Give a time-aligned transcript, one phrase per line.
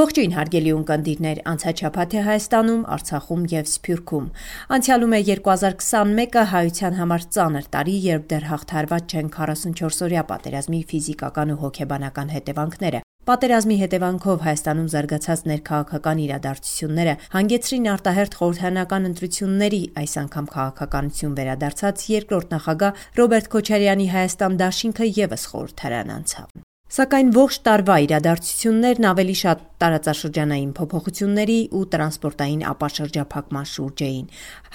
[0.00, 4.28] Ողջույն հարգելի ունկնդիրներ, անցաչափաթ է Հայաստանում, Արցախում եւ Սփյուռքում։
[4.76, 11.58] Անցյալում է 2021-ը հայության համար ծանր տարի, երբ դեռ հաղթարված չեն 44-օրյա պատերազմի ֆիզիկական ու
[11.64, 21.36] հոգեբանական հետևանքները։ Պատերազմի հետևանքով Հայաստանում զարգացած ներքաղաքական իրադարձությունները հանգեցրին արտահերթ խորհրդանական ընտրությունների, այս անգամ քաղաքականություն
[21.36, 26.48] վերադարձած երկրորդ նախագահ Ռոբերտ Քոչարյանի Հայաստան դաշինքը եւս խորհրդարան անցավ։
[26.90, 34.26] Սակայն ողջ տարվա իրադարձություններն ավելի շատ տարածաշրջանային փոփոխությունների ու տրանսպորտային ապաշրջափակման շուրջ էին։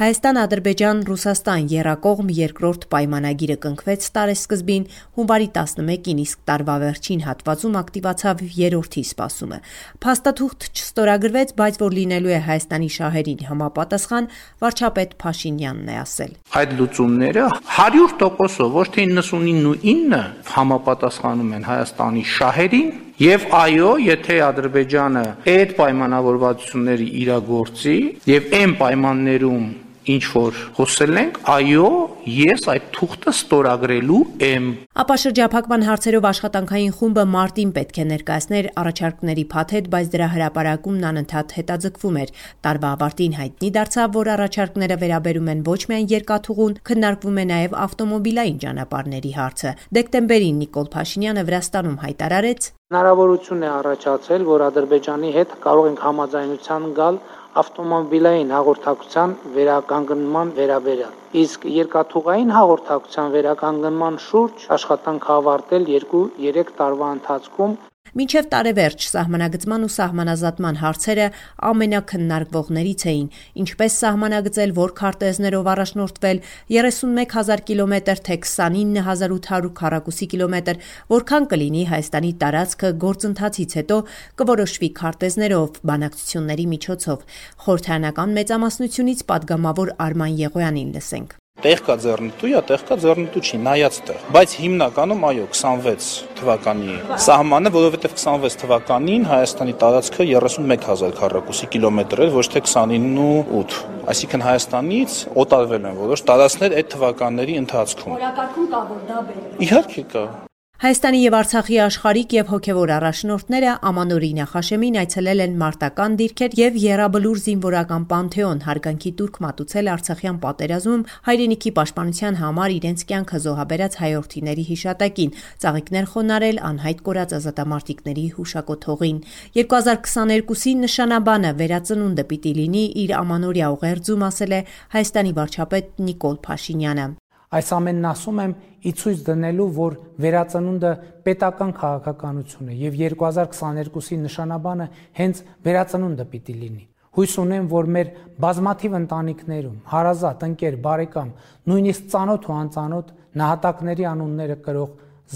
[0.02, 4.88] Հայաստան-Ադրբեջան-Ռուսաստան երակողմ երկրորդ պայմանագիրը կնքվեց տարեսկզբին
[5.20, 9.60] հունվարի 11-ին, իսկ տարվա վերջին հատվածում ակտիվացավ երրորդի սպասումը։
[10.06, 14.30] Փաստաթուղթ չստորագրվեց, բայց որ լինելու է Հայաստանի շահերին համապատասխան,
[14.66, 17.48] վարչապետ Փաշինյանն է ասել։ Այդ լուծումները
[17.80, 20.22] 100%-ով ոչ թե 99 ու 9
[20.56, 27.96] համապատասխանում են Հայաստանի շահերին, Եվ այո, եթե Ադրբեջանը այդ պայմանավորվածությունները իրագործի
[28.28, 29.66] եւ այն պայմաններում
[30.06, 31.86] ինչ որ խոսել ենք, այո,
[32.30, 34.68] ես այդ թուղթը ստորագրելու եմ։
[35.02, 41.56] Ապա շրջափակման հարցերով աշխատանքային խումբը մարտին պետք է ներկայացներ առաջարկների փաթեթ, բայց դրա հրապարակումն անընդհատ
[41.58, 42.36] հետաձգվում էր։
[42.68, 48.62] Տարվա ավարտին հայտնի դարձավ, որ առաջարկները վերաբերում են ոչ միայն երկաթուղուն, քննարկվում է նաև ավտոմոբիլային
[48.66, 52.74] ճանապարհների հարցը։ Դեկտեմբերին Նիկոլ Փաշինյանը Վրաստանում հայտարարեց.
[52.94, 57.16] Հնարավորություն է առաջացել, որ Ադրբեջանի հետ կարող ենք համաձայնության գալ
[57.62, 67.78] ավտոմոբիլային հաղորդակցության վերականգնման վերաբերյալ։ Իսկ երկաթուղային հաղորդակցության վերականգնման շուրջ աշխատանք ավարտել 2-3 տարվա ընթացքում
[68.16, 71.26] Մինչև տարեվերջ սահմանագծման ու սահմանազատման հարցերը
[71.70, 73.26] ամենակննարկվողներից էին,
[73.64, 76.40] ինչպես սահմանագծել, որ քարտեզներով առաջնորդվել
[76.78, 84.02] 31 հազար կիլոմետր, թե 29 800 քառակուսի կիլոմետր, որքան կլինի Հայաստանի տարածքը գործընթացից հետո
[84.40, 87.32] կորոշվի քարտեզներով, բանակցությունների միջոցով։
[87.68, 93.96] Խորհրդարանական մեծամասնությունից պատգամավոր Արման Եղոյանին լսենք տեղ կա ձեռնտու, յա տեղ կա ձեռնտու չի, նայած
[94.06, 102.24] տեղ։ Բայց հիմնականում այո 26 թվականի սահմանը, որովհետև 26 թվականին Հայաստանի տարածքը 31000 քառակուսի կիլոմետր
[102.28, 103.78] էր, ոչ թե 29 ու 8։
[104.14, 110.06] Այսինքն Հայաստանից օտարվել են որոշ տարածքներ այդ թվականների ընթացքում։ Օրակարգում կա որ դա բեր։ Իհարկե
[110.14, 110.28] կա։
[110.76, 117.40] Հայաստանի եւ Արցախի աշխարհիկ եւ հոգեվոր առաջնորդները Ամանորի նախաշեմին այցելել են մարտական դիրքեր եւ Եռաբլուր
[117.46, 125.36] զինվորական պանթեոն հարգանքի տուրք մատուցել Արցախյան պատերազմում հայրենիքի պաշտպանության համար իրենց կյանքը զոհաբերած հայրենիների հիշատակին,
[125.64, 129.20] ծաղիկներ խոնարել անհայտ կորած ազատամարտիկների հուշակոթողին։
[129.64, 134.66] 2022-ի նշանաբանը վերածնունդը պիտի լինի իր Ամանորյա ուղերձում ասել է
[135.00, 137.14] Հայաստանի վարչապետ Նիկոլ Փաշինյանը։
[137.56, 138.56] Այս ամենն ասում եմ
[138.86, 139.94] ի ցույց դնելու, որ
[140.26, 140.92] վերածնունդը
[141.28, 144.88] պետական քաղաքականություն է եւ 2022-ի նշանաբանը
[145.20, 146.84] հենց վերածնունդը պիտի լինի։
[147.16, 148.08] Հույս ունեմ, որ մեր
[148.44, 151.30] բազմաթիվ ընտանիքներում հարազատ, ընկեր, բարեկամ,
[151.72, 154.90] նույնիսկ ծանոթ ու անծանոթ նահատակների անունները կրող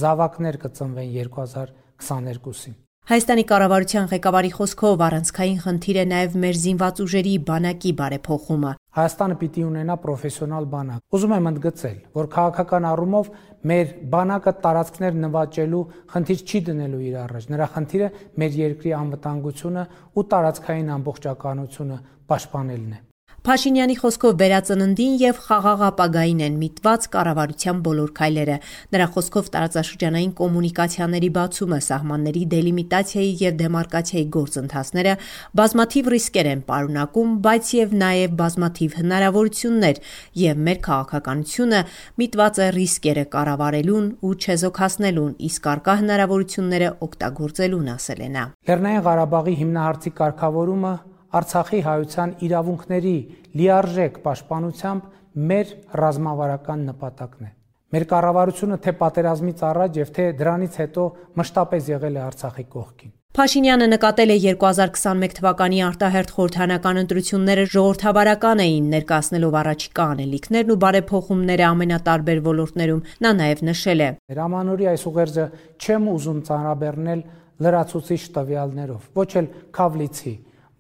[0.04, 2.76] զավակներ կծնվեն 2022-ին։
[3.10, 9.62] Հայաստանի կառավարության ղեկավարի խոսքով առանցքային խնդիր է նաև մեր զինված ուժերի բանակի բարեփոխումը։ Հայաստանը պիտի
[9.64, 13.30] ունենա պրոֆեսիոնալ բանակ։ Ուզում եմ ընդգծել, որ քաղաքական առումով
[13.72, 15.84] մեր բանակը տարածքներ նվաճելու
[16.14, 18.10] խնդիր չի դնելու իր առաջ։ Նրա խնդիրը
[18.44, 19.86] մեր երկրի անվտանգությունը
[20.20, 22.02] ու տարածքային ամբողջականությունը
[22.34, 23.09] պաշտպանելն է։
[23.40, 28.56] Փաշինյանի խոսքով վերածննդին եւ խաղաղ ապագային են միտված կառավարության բոլոր քայլերը։
[28.96, 35.14] Նրա խոսքով տարածաշրջանային կոմունիկացիաների բացումը, սահմանների դելիմիտացիայի եւ դեմարկացիայի գործընթացները
[35.60, 40.02] բազմաթիվ ռիսկեր են պարունակում, բայց եւ նաեւ բազմաթիվ հնարավորություններ,
[40.44, 41.80] եւ մեր քաղաքականությունը
[42.20, 49.56] միտված է ռիսկերը կառավարելուն ու չեզոքացնելուն, իսկ արկա հնարավորությունները օգտագործելուն, ասել է նա։ Լեռնային Ղարաբաղի
[49.64, 50.94] հիմնահարցի կարգավորումը
[51.30, 53.16] Արցախի հայության իրավունքների
[53.60, 55.04] լիարժեք պաշտպանությամբ
[55.50, 57.52] մեր ռազմավարական նպատակն է։
[57.94, 61.06] Մեր կառավարությունը թե պատերազմից առաջ եւ թե դրանից հետո
[61.42, 68.88] մշտապես եղել է Արցախի կողքին։ Փաշինյանը նկատել է 2021 թվականի արտահերթ խորհրդանական ընտրությունները ժողովրդավարական էին
[68.94, 74.10] ներկայացնելով առաջիկա անելիքներն ու բարեփոխումները ամենատարբեր ոլորտներում։ Նա նաև նշել է.
[74.34, 75.46] Հրամանորի այս ուղերձը
[75.78, 77.22] չեմ ուզում ծանրաբեռնել
[77.70, 79.48] լրացուցիչ տվյալներով, ոչ էլ
[79.78, 80.34] քավլիցի,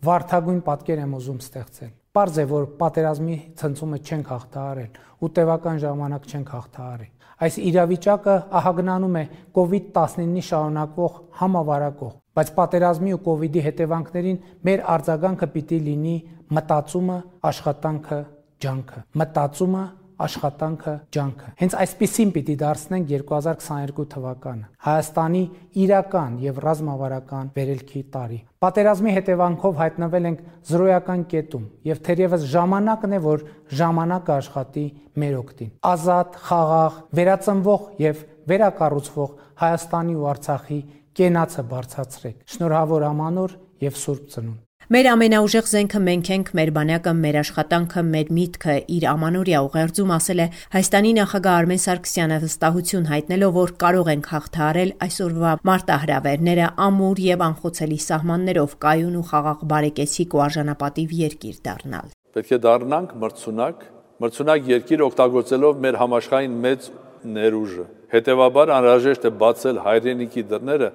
[0.05, 6.29] վարթագույն պատկեր եմ ուզում ստեղծել։ Պարզ է, որ պատերազմի ցնցումը չենք հաղթահարել ու տևական ժամանակ
[6.29, 7.07] չենք հաղթահարի։
[7.39, 9.23] Այս իրավիճակը ահագնանում է
[9.55, 16.15] COVID-19-ի շարունակվող համավարակող, բայց պատերազմի ու COVID-ի հետևանքներին մեր արձագանքը պիտի լինի
[16.59, 17.17] մտածումը,
[17.49, 18.19] աշխատանքը,
[18.59, 19.83] ջանքը։ Մտածումը,
[20.25, 25.43] աշխատանքը, ջանքը։ Հենց այսպեսին պիտի դարձնենք 2022 թվականը։ Հայաստանի
[25.83, 33.19] իրական եւ ռազմավարական վերելքի տարի։ Պատերազմի հետևանքով հայտնվել ենք զրոյական կետում եւ թերևս ժամանակն է,
[33.29, 33.45] որ
[33.79, 34.85] ժամանակը աշխատի
[35.23, 40.79] մեր օգտին։ Ազատ, խաղաղ, վերածնվող եւ վերակառուցվող Հայաստանի ու Արցախի
[41.19, 47.35] կենացը բարձրացրեք։ Շնորհավոր ամանոր եւ Սուրբ Ծնունդ։ Մեր ամենաուժեղ զենքը մենք ենք, մեր բանակը, մեր
[47.43, 53.73] աշխատանքը, մեր միտքը իր ամանորյա ուղերձում ասել է Հայաստանի նախագահ Արմեն Սարգսյանը վստահություն հայտնելով, որ
[53.83, 61.13] կարող ենք հաղթահարել այսօրվա մարտահրավերները ամուր եւ անխոցելի սահմաններով կայուն ու խաղաղ բարեկեցիկ ու արժանապատիվ
[61.19, 63.85] երկիր դառնալ։ Պետք է դառնանք մրցունակ,
[64.25, 66.89] մրցունակ երկիր օգտագործելով մեր համաշխարհային մեծ
[67.37, 70.89] ներուժը։ Հետևաբար անհրաժեշտ է բացել հայրենիքի դռները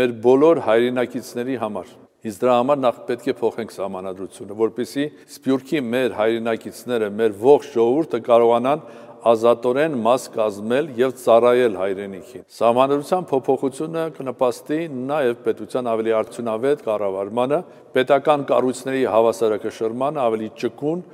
[0.00, 1.92] մեր բոլոր հայրենակիցների համար
[2.24, 5.02] Իսկ դրա համար նախ պետք է փոխենք սահմանադրությունը, որպեսզի
[5.34, 8.84] Սփյուռքի մեր հայրենակիցները, մեր ողջ ժողովուրդը կարողանան
[9.24, 14.78] ազատորեն մաս կազմել եւ ծառայել հայրենիքին։ Սահմանադրության փոփոխությունը կնպաստի
[15.12, 17.60] նաեւ պետության ավելի արդյունավետ կառավարմանը,
[17.96, 21.04] պետական կառույցների հավասարակշռմանը, ավելի ճկուն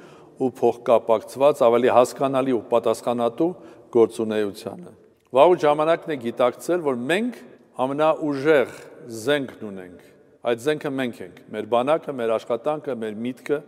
[0.40, 3.50] ու փոխկապակցված, ավելի հասկանալի ու պատասխանատու
[3.98, 4.94] գործունեությանը։
[5.30, 7.42] Վաղ ժամանակն է գիտակցել, որ մենք
[7.86, 8.78] ամենաուժեղ
[9.20, 10.08] զենքն ունենք
[10.40, 13.58] Այդ զենքը մենք ենք, մեր բանակը, մեր աշխատանքը, մեր միտքը։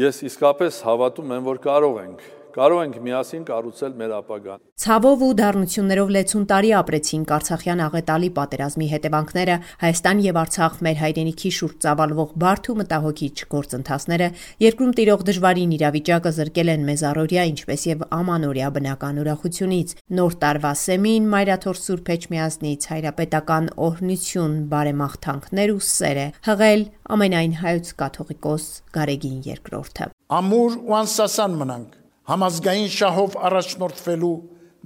[0.00, 5.30] Ես իսկապես հավատում եմ, որ կարող ենք կարող ենք միասին կառուցել մեր ապագան։ Ցավով ու
[5.38, 12.34] դառնություններով լեցուն տարի ապրեցին Արցախյան աղետալի պատերազմի հետևանքները Հայաստան եւ Արցախ մեր հայրենիքի շուրջ ծավալվող
[12.42, 14.28] բարդ ու մտահոգիչ գործընթացները
[14.62, 20.72] երկրում տիրող դժվարին իրավիճակը զրկել են մեզ առօրյա ինչպես եւ ամանորյա բնական ուրախությունից նոր տարվա
[20.82, 29.42] սեմին մայրաթոր Սուրբ Էջմիածնից հայրապետական օրհնություն բարեմաղթանքներ ու սեր է հղել ամենայն հայոց կաթողիկոս Գարեգին
[29.52, 30.12] երկրորդը
[30.42, 34.34] ամուր ու անսասան մնանք համազգային շահով առաջնորդվելու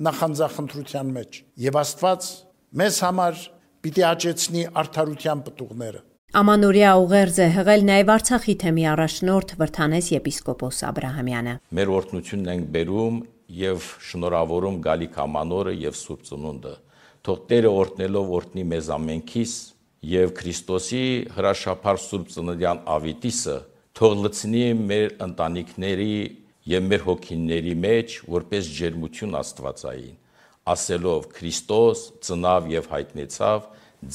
[0.06, 2.28] նախանձախնդրության մեջ եւ Աստված
[2.80, 3.40] մեզ համար
[3.86, 6.00] պիտի աճեցնի արդարության պտուղները
[6.36, 12.50] Ամանորյա ուղերձ է հղել նաև Արցախի թեմի առաջնորդ Վրթանես եպիսկոպոս Աբ รา համյանը։ Մեր օրհնությունն
[12.52, 13.20] ենք բերում
[13.60, 16.74] եւ շնորհավորում Գալիք Ամանորը եւ Սուրբ Ծնունդը։
[17.26, 19.54] Թող Տերը օրհնելով օրհնի մեզ ամենքիս
[20.16, 21.04] եւ Քրիստոսի
[21.36, 23.56] հրաշափար Սուրբ Ծննդյան ավիտիսը
[23.96, 26.12] թող լցնի մեր ընտանիքների
[26.72, 30.14] եւ մեր հոգիների մեջ որպես ջերմություն Աստվածային,
[30.76, 33.68] ասելով Քրիստոս ծնավ եւ հայտնեցավ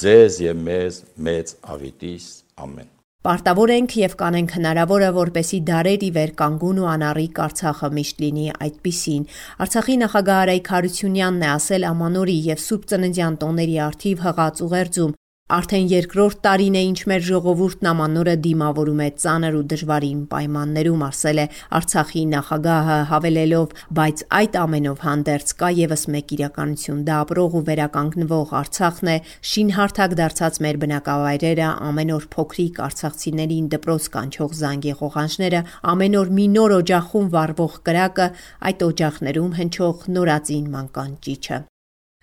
[0.06, 2.34] ձեզ եւ մեզ մեծ ավիտիս
[2.66, 8.46] ամեն Պարտավոր ենք եւ կանենք հնարավորը, որպեսի դարերի վեր կանգուն ու անառիկ Արցախը միշտ լինի
[8.66, 9.28] այդպիսին։
[9.62, 15.14] Արցախի նախագահ Արայք Հարությունյանն է ասել Ամանորի եւ Սուրբ Ծննդյան տոների արթիվ հղած ուղերձում,
[15.52, 21.42] Արդեն երկրորդ տարին է, ինչ մեր ժողովուրդն ամանորը դիմավորում է ծանր ու դժվարին պայմաններում, ասել
[21.44, 21.46] է
[21.80, 28.54] Արցախի նախագահը, հավելելով, բայց այդ ամենով հանդերձ կա եւս մեկ իրականություն՝ դա ապրող ու վերականգնվող
[28.62, 29.18] Արցախն է,
[29.52, 35.62] շինհարթակ դարձած մեր բնակավայրերը, ամեն օր փոքրիկ արցախցիներին դպրոց կանչող զանգի ղողանջները,
[35.92, 38.32] ամեն օր մի նոր օջախում վառվող կրակը,
[38.72, 41.62] այդ օջախներում հնչող նորածին մանկան ճիչը։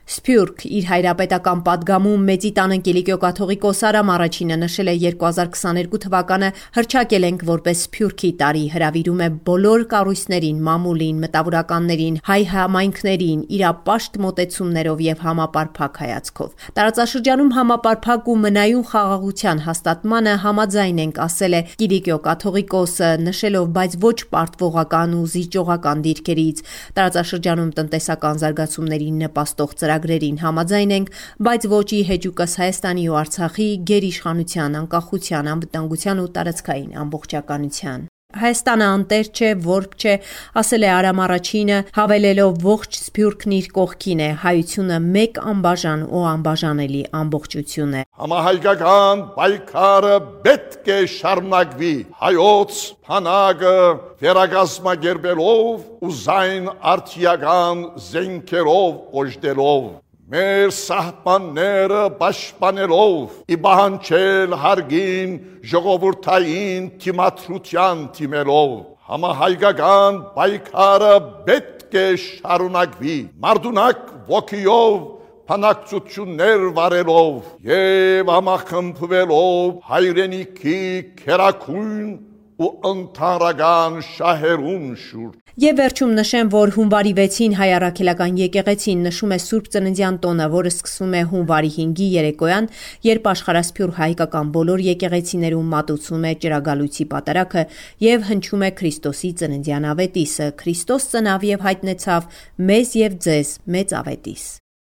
[0.09, 7.27] Սփյուռք իր հայրապետական падգամում Մեծի տան ընկելիքյո կաթողիկոս Արամ առաջինը նշել է 2022 թվականը հրճակել
[7.29, 15.21] ենք որպես Սփյուռքի տարի, հրավիրում է բոլոր կառույցներին, մամուլին, մտավորականներին, հայ համայնքներին իրապաշտ մոտեցումներով եւ
[15.29, 23.69] համապարփակ հայացքով։ Տարածաշրջանում համապարփակ ու մնայուն խաղաղության հաստատմանը համաձայն ենք ասել է Կիրիկյո կաթողիկոսը, նշելով
[23.77, 26.65] բայց ոչ պարտվողական ու զիջողական դիրքերից։
[26.97, 31.09] Տարածաշրջանում տնտեսական զարգացումներին նպաստող ծրագիր ծրագրերին համաձայն ենք,
[31.43, 38.07] բայց ոչ ի հեճուկս Հայաստանի ու Արցախի գերիշխանության, անկախության, անվտանգության ու տարածքային ամբողջականության։
[38.39, 40.13] Հայաստանը անտեր չէ, որբ չէ,
[40.61, 47.01] ասել է Արամ առաջինը, հավելելով ողջ Սփյուռքն իր կողքին է, հայությունը մեկ անբաժան ու անբաժանելի
[47.21, 51.95] ամբողջություն է։ Համահայկական պայքարը պետք է շարունակվի
[52.25, 53.79] հայոց փանագը
[54.27, 59.89] վերագազմագերբելով ու զայն արդիական զենքերով օժտելով
[60.29, 65.31] մեր սահմանները պաշտպանելով ի բանջել հարգին
[65.71, 68.75] ժողովրդային թիմադրության թիմելով
[69.09, 71.15] համահայկական պայքարը
[71.49, 73.17] պետք է շարունակվի
[73.47, 75.01] մարդունակ ոգիով
[75.49, 77.37] փանակցություններ վարելով
[77.73, 80.81] եւ ամախմբվելով հայրենիքի
[81.25, 82.11] քերակույն
[82.59, 89.39] ու ընթարական շահերուն շուրջ։ Եվ վերջում նշեմ, որ հունվարի 6-ին հայ առաքելական եկեղեցին նշում է
[89.45, 92.69] Սուրբ Ծննդյան տոնը, որը սկսվում է հունվարի 5-ի երեկոյան,
[93.09, 97.65] երբ աշխարհասփյուր հայկական բոլոր եկեղեցիներում մատուցվում է ճրագալույցի պատարակը
[98.07, 100.49] եւ հնչում է Քրիստոսի ծննդյան ավետիսը.
[100.63, 102.31] Քրիստոս ծնավ եւ հայտնեցավ
[102.71, 104.47] մեզ եւ ձեզ մեծ ավետիս։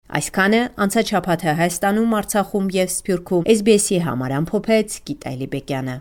[0.08, 5.96] Այսքանը անցաչափաթը Հայաստանում, Արցախում եւ Սփյուռքում SBS-ի համար ամփոփեց Գիտալի Բեկյանը։